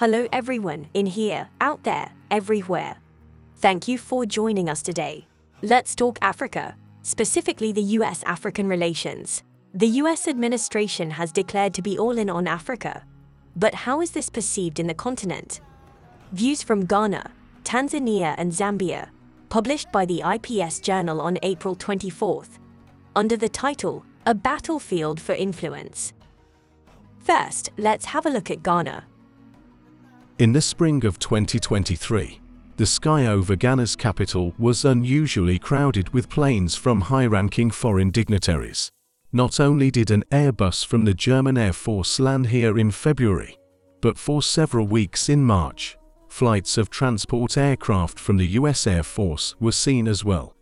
[0.00, 2.96] Hello, everyone, in here, out there, everywhere.
[3.56, 5.26] Thank you for joining us today.
[5.60, 9.42] Let's talk Africa, specifically the US African relations.
[9.74, 13.04] The US administration has declared to be all in on Africa.
[13.54, 15.60] But how is this perceived in the continent?
[16.32, 17.30] Views from Ghana,
[17.64, 19.10] Tanzania, and Zambia,
[19.50, 22.58] published by the IPS Journal on April 24th,
[23.14, 26.14] under the title A Battlefield for Influence.
[27.18, 29.04] First, let's have a look at Ghana.
[30.40, 32.40] In the spring of 2023,
[32.78, 38.90] the sky over Ghana's capital was unusually crowded with planes from high-ranking foreign dignitaries.
[39.34, 43.58] Not only did an Airbus from the German Air Force land here in February,
[44.00, 45.98] but for several weeks in March,
[46.30, 50.56] flights of transport aircraft from the US Air Force were seen as well.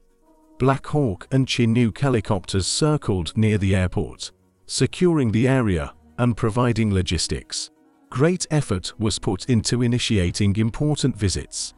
[0.59, 4.33] Black Hawk and Chinook helicopters circled near the airport,
[4.67, 7.71] securing the area and providing logistics.
[8.11, 11.75] Great effort was put into initiating important visits.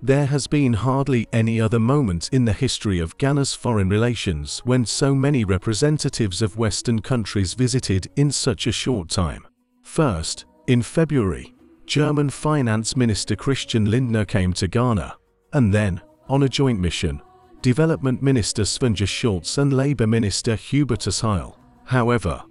[0.00, 4.84] There has been hardly any other moment in the history of Ghana's foreign relations when
[4.84, 9.46] so many representatives of Western countries visited in such a short time.
[9.82, 11.54] First, in February,
[11.86, 15.16] German Finance Minister Christian Lindner came to Ghana,
[15.52, 17.20] and then, on a joint mission,
[17.60, 21.58] Development Minister Svenja Schulze and Labour Minister Hubertus Heil.
[21.84, 22.42] However,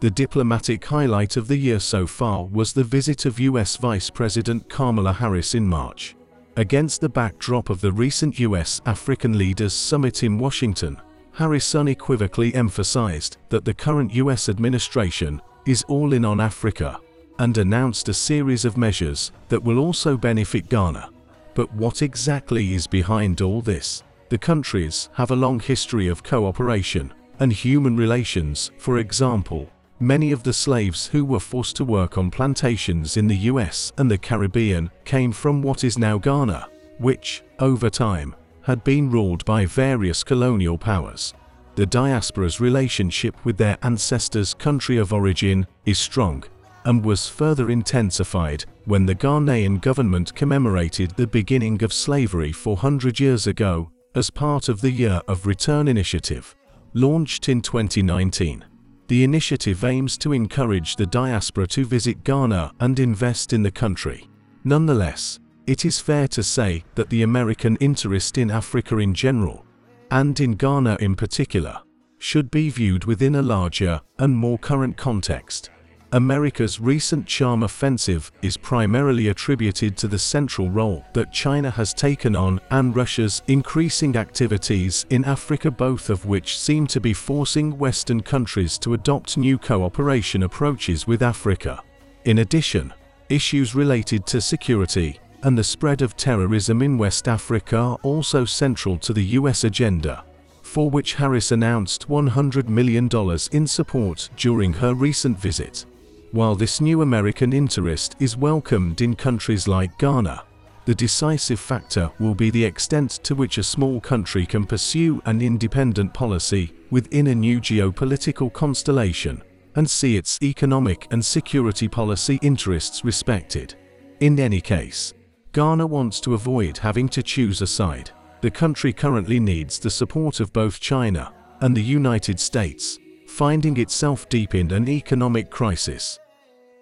[0.00, 4.66] the diplomatic highlight of the year so far was the visit of US Vice President
[4.70, 6.16] Kamala Harris in March.
[6.56, 10.96] Against the backdrop of the recent US African Leaders Summit in Washington,
[11.32, 16.98] Harris unequivocally emphasized that the current US administration is all in on Africa
[17.38, 21.10] and announced a series of measures that will also benefit Ghana.
[21.54, 24.02] But what exactly is behind all this?
[24.30, 29.70] The countries have a long history of cooperation and human relations, for example,
[30.02, 34.10] Many of the slaves who were forced to work on plantations in the US and
[34.10, 39.66] the Caribbean came from what is now Ghana, which, over time, had been ruled by
[39.66, 41.34] various colonial powers.
[41.74, 46.44] The diaspora's relationship with their ancestors' country of origin is strong
[46.86, 53.46] and was further intensified when the Ghanaian government commemorated the beginning of slavery 400 years
[53.46, 56.56] ago as part of the Year of Return initiative,
[56.94, 58.64] launched in 2019.
[59.10, 64.28] The initiative aims to encourage the diaspora to visit Ghana and invest in the country.
[64.62, 69.66] Nonetheless, it is fair to say that the American interest in Africa in general,
[70.12, 71.80] and in Ghana in particular,
[72.18, 75.70] should be viewed within a larger and more current context.
[76.12, 82.34] America's recent charm offensive is primarily attributed to the central role that China has taken
[82.34, 88.20] on and Russia's increasing activities in Africa both of which seem to be forcing Western
[88.20, 91.80] countries to adopt new cooperation approaches with Africa.
[92.24, 92.92] In addition,
[93.28, 98.98] issues related to security and the spread of terrorism in West Africa are also central
[98.98, 100.24] to the US agenda
[100.62, 103.08] for which Harris announced $100 million
[103.50, 105.84] in support during her recent visit.
[106.32, 110.44] While this new American interest is welcomed in countries like Ghana,
[110.84, 115.42] the decisive factor will be the extent to which a small country can pursue an
[115.42, 119.42] independent policy within a new geopolitical constellation
[119.74, 123.74] and see its economic and security policy interests respected.
[124.20, 125.12] In any case,
[125.50, 128.12] Ghana wants to avoid having to choose a side.
[128.40, 132.99] The country currently needs the support of both China and the United States
[133.40, 136.18] finding itself deep in an economic crisis.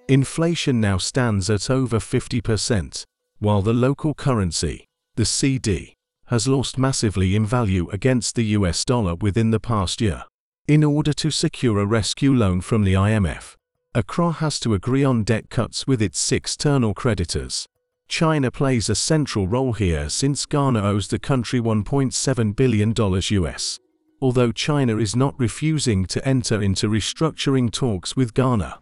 [0.08, 3.04] Inflation now stands at over 50%,
[3.38, 5.92] while the local currency, the cedi,
[6.26, 10.24] has lost massively in value against the US dollar within the past year.
[10.66, 13.54] In order to secure a rescue loan from the IMF,
[13.94, 17.68] Accra has to agree on debt cuts with its six external creditors.
[18.08, 23.78] China plays a central role here since Ghana owes the country $1.7 billion US
[24.20, 28.78] although China is not refusing to enter into restructuring talks with Ghana.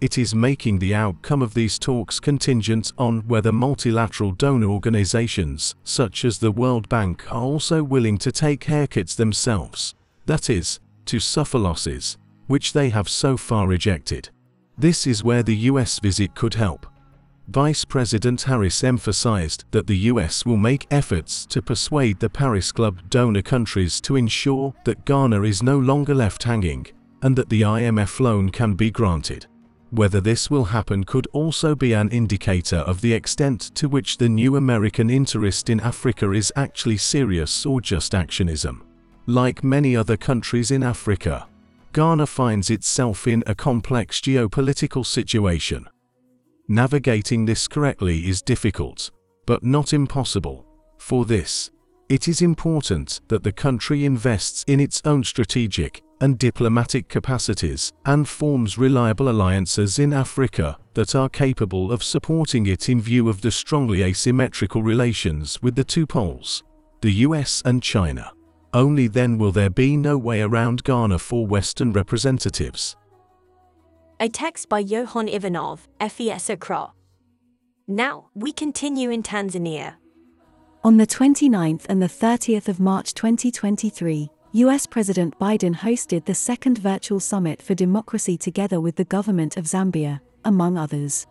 [0.00, 6.24] It is making the outcome of these talks contingent on whether multilateral donor organizations, such
[6.24, 9.94] as the World Bank, are also willing to take haircuts themselves,
[10.26, 12.16] that is, to suffer losses,
[12.46, 14.30] which they have so far rejected.
[14.76, 16.86] This is where the US visit could help.
[17.50, 23.00] Vice President Harris emphasized that the US will make efforts to persuade the Paris Club
[23.08, 26.86] donor countries to ensure that Ghana is no longer left hanging
[27.22, 29.46] and that the IMF loan can be granted.
[29.90, 34.28] Whether this will happen could also be an indicator of the extent to which the
[34.28, 38.82] new American interest in Africa is actually serious or just actionism.
[39.24, 41.48] Like many other countries in Africa,
[41.94, 45.88] Ghana finds itself in a complex geopolitical situation.
[46.70, 49.10] Navigating this correctly is difficult,
[49.46, 50.66] but not impossible.
[50.98, 51.70] For this,
[52.10, 58.28] it is important that the country invests in its own strategic and diplomatic capacities and
[58.28, 63.50] forms reliable alliances in Africa that are capable of supporting it in view of the
[63.50, 66.64] strongly asymmetrical relations with the two poles,
[67.00, 68.30] the US and China.
[68.74, 72.94] Only then will there be no way around Ghana for Western representatives.
[74.20, 76.90] A text by Johan Ivanov, FES Accra.
[77.86, 79.94] Now, we continue in Tanzania.
[80.82, 86.78] On the 29th and the 30th of March 2023, US President Biden hosted the second
[86.78, 91.28] virtual summit for democracy together with the government of Zambia, among others.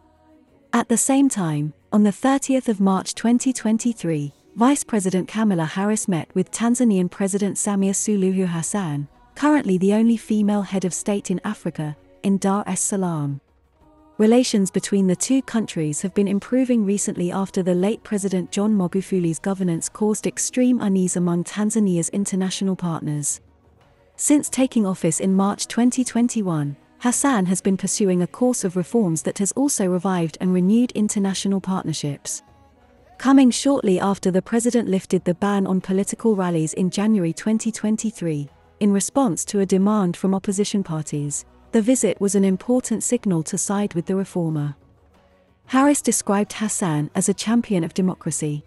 [0.72, 6.34] At the same time, on the 30th of March 2023, Vice President Kamala Harris met
[6.34, 11.98] with Tanzanian President Samia Suluhu Hassan, currently the only female head of state in Africa,
[12.28, 13.40] in Dar es Salaam.
[14.18, 19.40] Relations between the two countries have been improving recently after the late President John Magufuli's
[19.40, 23.40] governance caused extreme unease among Tanzania's international partners.
[24.18, 29.38] Since taking office in March 2021, Hassan has been pursuing a course of reforms that
[29.38, 32.44] has also revived and renewed international partnerships.
[33.18, 38.50] Coming shortly after the president lifted the ban on political rallies in January 2023,
[38.82, 43.58] in response to a demand from opposition parties, the visit was an important signal to
[43.58, 44.76] side with the reformer.
[45.66, 48.64] Harris described Hassan as a champion of democracy.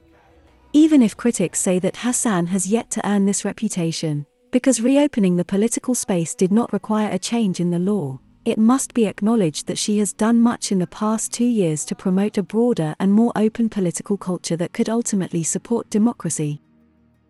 [0.72, 5.44] Even if critics say that Hassan has yet to earn this reputation, because reopening the
[5.44, 9.78] political space did not require a change in the law, it must be acknowledged that
[9.78, 13.32] she has done much in the past two years to promote a broader and more
[13.36, 16.60] open political culture that could ultimately support democracy.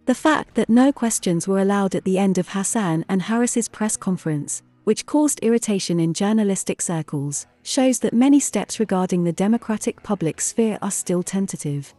[0.07, 3.97] The fact that no questions were allowed at the end of Hassan and Harris's press
[3.97, 10.41] conference, which caused irritation in journalistic circles, shows that many steps regarding the democratic public
[10.41, 11.95] sphere are still tentative.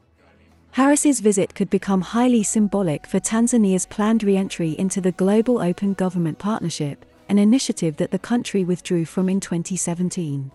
[0.72, 5.94] Harris's visit could become highly symbolic for Tanzania's planned re entry into the Global Open
[5.94, 10.52] Government Partnership, an initiative that the country withdrew from in 2017.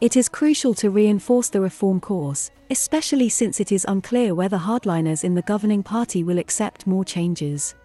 [0.00, 5.22] It is crucial to reinforce the reform course, especially since it is unclear whether hardliners
[5.22, 7.76] in the governing party will accept more changes.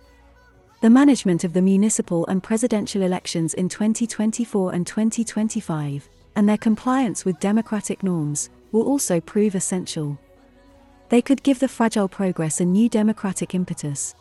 [0.79, 7.25] The management of the municipal and presidential elections in 2024 and 2025, and their compliance
[7.25, 10.19] with democratic norms, will also prove essential.
[11.09, 14.13] They could give the fragile progress a new democratic impetus.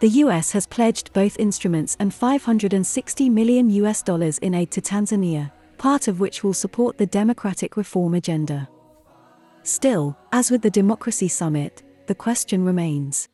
[0.00, 5.52] The US has pledged both instruments and 560 million US dollars in aid to Tanzania,
[5.78, 8.68] part of which will support the democratic reform agenda.
[9.62, 13.28] Still, as with the Democracy Summit, the question remains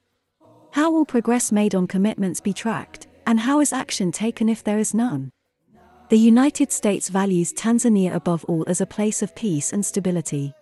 [0.73, 4.79] How will progress made on commitments be tracked, and how is action taken if there
[4.79, 5.31] is none?
[6.09, 10.55] The United States values Tanzania above all as a place of peace and stability.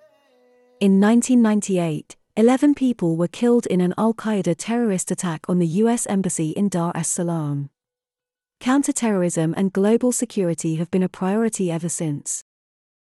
[0.80, 6.06] In 1998, 11 people were killed in an Al Qaeda terrorist attack on the U.S.
[6.06, 7.70] Embassy in Dar es Salaam.
[8.58, 12.42] Counterterrorism and global security have been a priority ever since.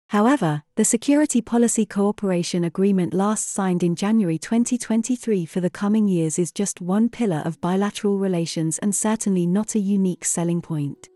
[0.09, 6.39] However, the Security Policy Cooperation Agreement last signed in January 2023 for the coming years
[6.39, 11.11] is just one pillar of bilateral relations and certainly not a unique selling point.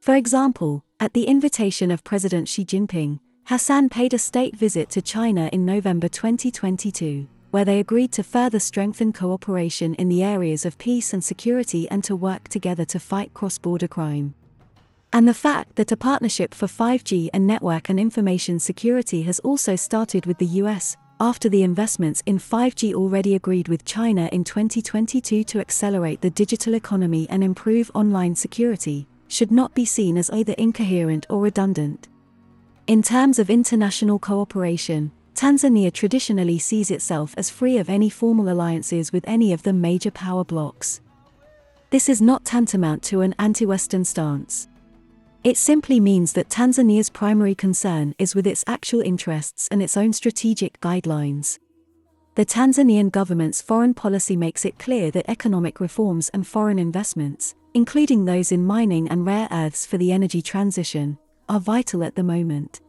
[0.00, 5.02] For example, at the invitation of President Xi Jinping, Hassan paid a state visit to
[5.02, 10.78] China in November 2022 where they agreed to further strengthen cooperation in the areas of
[10.78, 14.34] peace and security and to work together to fight cross border crime.
[15.14, 19.76] And the fact that a partnership for 5G and network and information security has also
[19.76, 25.44] started with the US, after the investments in 5G already agreed with China in 2022
[25.44, 30.54] to accelerate the digital economy and improve online security, should not be seen as either
[30.54, 32.08] incoherent or redundant.
[32.86, 39.12] In terms of international cooperation, Tanzania traditionally sees itself as free of any formal alliances
[39.12, 41.00] with any of the major power blocs.
[41.90, 44.68] This is not tantamount to an anti Western stance.
[45.44, 50.12] It simply means that Tanzania's primary concern is with its actual interests and its own
[50.12, 51.58] strategic guidelines.
[52.36, 58.24] The Tanzanian government's foreign policy makes it clear that economic reforms and foreign investments, including
[58.24, 61.18] those in mining and rare earths for the energy transition,
[61.48, 62.80] are vital at the moment.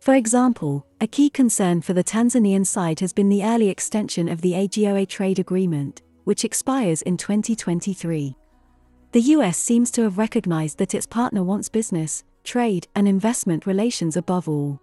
[0.00, 4.40] For example, a key concern for the Tanzanian side has been the early extension of
[4.40, 8.36] the AGOA trade agreement, which expires in 2023.
[9.14, 14.16] The US seems to have recognized that its partner wants business, trade, and investment relations
[14.16, 14.80] above all.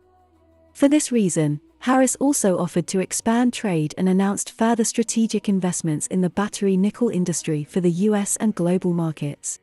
[0.72, 6.22] For this reason, Harris also offered to expand trade and announced further strategic investments in
[6.22, 9.60] the battery nickel industry for the US and global markets.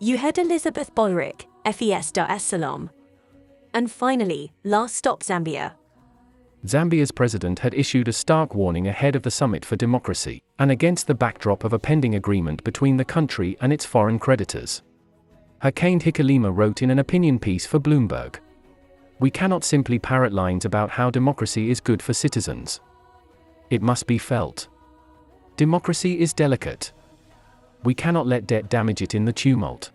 [0.00, 2.90] You heard Elizabeth Bolrick, FES Dar es Salaam,
[3.74, 5.74] And finally, last stop Zambia.
[6.66, 11.06] Zambia's president had issued a stark warning ahead of the summit for democracy, and against
[11.06, 14.82] the backdrop of a pending agreement between the country and its foreign creditors.
[15.62, 18.36] Hakainde Hichilema wrote in an opinion piece for Bloomberg
[19.18, 22.80] We cannot simply parrot lines about how democracy is good for citizens.
[23.68, 24.68] It must be felt.
[25.56, 26.92] Democracy is delicate.
[27.82, 29.90] We cannot let debt damage it in the tumult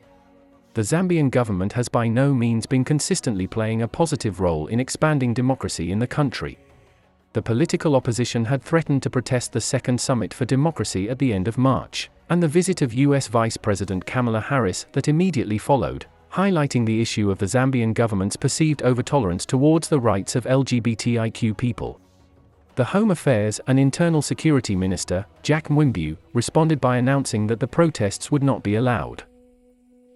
[0.80, 5.34] the Zambian government has by no means been consistently playing a positive role in expanding
[5.34, 6.58] democracy in the country.
[7.34, 11.50] The political opposition had threatened to protest the second summit for democracy at the end
[11.50, 16.86] of March, and the visit of US Vice President Kamala Harris that immediately followed, highlighting
[16.86, 22.00] the issue of the Zambian government's perceived overtolerance towards the rights of LGBTIQ people.
[22.76, 28.32] The Home Affairs and Internal Security Minister, Jack Mwimbu, responded by announcing that the protests
[28.32, 29.26] would not be allowed.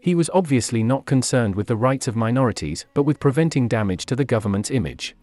[0.04, 4.18] He was obviously not concerned with the rights of minorities but with preventing damage to
[4.18, 5.16] the government's image.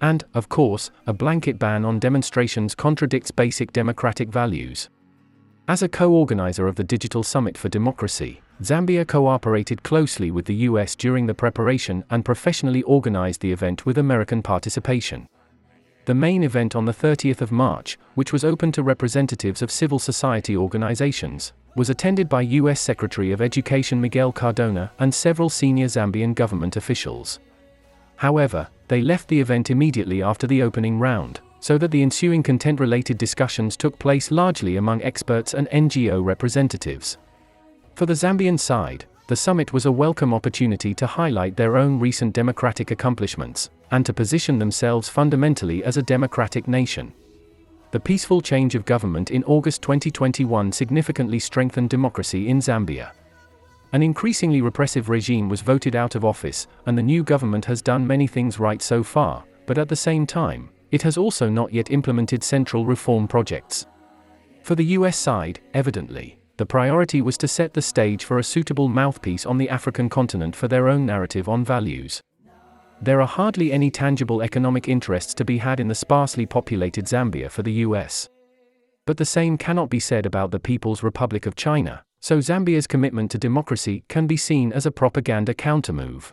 [0.00, 4.88] And, of course, a blanket ban on demonstrations contradicts basic democratic values.
[5.68, 10.64] As a co organizer of the Digital Summit for Democracy, Zambia cooperated closely with the
[10.70, 15.28] US during the preparation and professionally organized the event with American participation.
[16.06, 19.98] The main event on the 30th of March, which was open to representatives of civil
[19.98, 22.80] society organizations, was attended by U.S.
[22.80, 27.38] Secretary of Education Miguel Cardona and several senior Zambian government officials.
[28.16, 32.80] However, they left the event immediately after the opening round, so that the ensuing content
[32.80, 37.18] related discussions took place largely among experts and NGO representatives.
[37.94, 42.32] For the Zambian side, the summit was a welcome opportunity to highlight their own recent
[42.34, 47.12] democratic accomplishments, and to position themselves fundamentally as a democratic nation.
[47.92, 53.10] The peaceful change of government in August 2021 significantly strengthened democracy in Zambia.
[53.92, 58.06] An increasingly repressive regime was voted out of office, and the new government has done
[58.06, 61.90] many things right so far, but at the same time, it has also not yet
[61.90, 63.86] implemented central reform projects.
[64.62, 68.86] For the US side, evidently, the priority was to set the stage for a suitable
[68.86, 72.22] mouthpiece on the African continent for their own narrative on values.
[73.02, 77.50] There are hardly any tangible economic interests to be had in the sparsely populated Zambia
[77.50, 78.28] for the US.
[79.06, 83.30] But the same cannot be said about the People's Republic of China, so Zambia's commitment
[83.30, 86.32] to democracy can be seen as a propaganda countermove.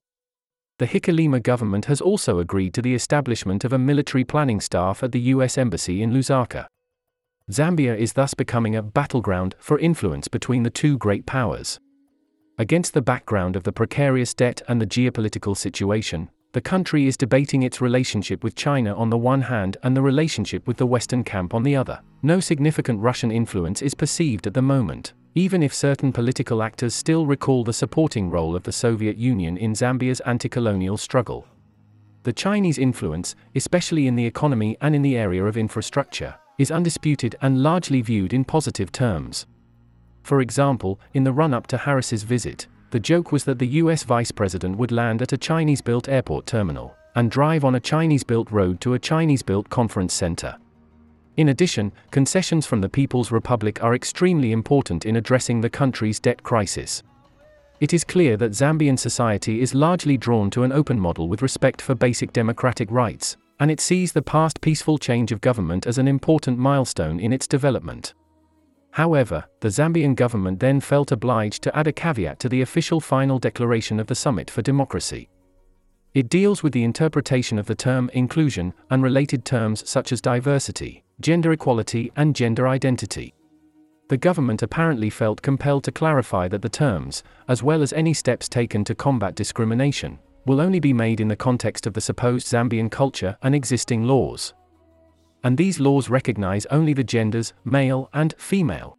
[0.77, 5.13] The Hichilema government has also agreed to the establishment of a military planning staff at
[5.13, 6.67] the US Embassy in Lusaka.
[7.49, 11.79] Zambia is thus becoming a battleground for influence between the two great powers.
[12.57, 17.61] Against the background of the precarious debt and the geopolitical situation, the country is debating
[17.61, 21.53] its relationship with China on the one hand and the relationship with the Western camp
[21.53, 22.01] on the other.
[22.23, 27.27] No significant Russian influence is perceived at the moment, even if certain political actors still
[27.27, 31.45] recall the supporting role of the Soviet Union in Zambia's anti colonial struggle.
[32.23, 37.35] The Chinese influence, especially in the economy and in the area of infrastructure, is undisputed
[37.39, 39.45] and largely viewed in positive terms.
[40.23, 44.03] For example, in the run up to Harris's visit, the joke was that the US
[44.03, 48.23] vice president would land at a Chinese built airport terminal and drive on a Chinese
[48.23, 50.55] built road to a Chinese built conference center.
[51.37, 56.41] In addition, concessions from the People's Republic are extremely important in addressing the country's debt
[56.43, 57.03] crisis.
[57.79, 61.81] It is clear that Zambian society is largely drawn to an open model with respect
[61.81, 66.07] for basic democratic rights, and it sees the past peaceful change of government as an
[66.07, 68.13] important milestone in its development.
[68.97, 73.37] However, the Zambian government then felt obliged to add a caveat to the official final
[73.37, 75.29] declaration of the Summit for Democracy.
[76.15, 81.03] It deals with the interpretation of the term inclusion and related terms such as diversity,
[81.21, 83.35] gender equality, and gender identity.
[84.09, 88.49] The government apparently felt compelled to clarify that the terms, as well as any steps
[88.49, 92.89] taken to combat discrimination, will only be made in the context of the supposed Zambian
[92.89, 94.55] culture and existing laws
[95.43, 98.97] and these laws recognize only the genders, male and female.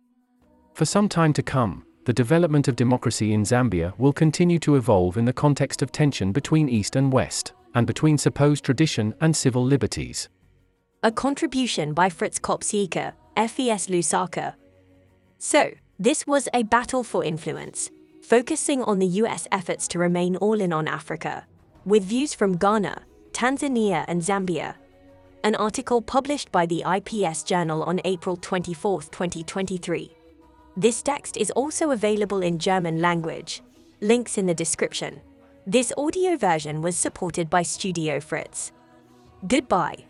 [0.75, 5.17] For some time to come, the development of democracy in Zambia will continue to evolve
[5.17, 9.65] in the context of tension between East and West, and between supposed tradition and civil
[9.65, 10.29] liberties.
[11.03, 14.55] A contribution by Fritz Kopsieker, FES Lusaka.
[15.39, 17.91] So, this was a battle for influence,
[18.23, 21.47] focusing on the US efforts to remain all in on Africa,
[21.85, 23.03] with views from Ghana,
[23.33, 24.75] Tanzania, and Zambia,
[25.45, 30.13] an article published by the IPS Journal on April 24, 2023.
[30.77, 33.63] This text is also available in German language.
[34.01, 35.21] Links in the description.
[35.67, 38.73] This audio version was supported by Studio Fritz.
[39.47, 40.05] Goodbye.